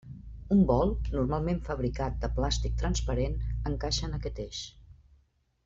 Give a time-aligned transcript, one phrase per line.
[0.53, 3.39] Un bol, normalment fabricat de plàstic transparent,
[3.73, 4.65] encaixa en aquest eix.